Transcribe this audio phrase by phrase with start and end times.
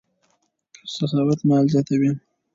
[0.95, 2.11] سخاوت مال زیاتوي.